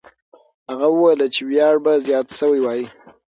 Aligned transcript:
هغه 0.69 0.87
وویل 0.91 1.21
چې 1.35 1.41
ویاړ 1.49 1.75
به 1.85 1.93
زیات 2.07 2.27
سوی 2.39 2.59
وای. 2.61 2.81